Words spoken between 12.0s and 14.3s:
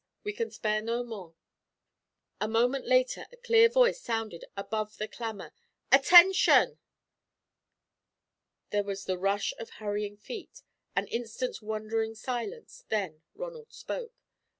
silence, then Ronald spoke.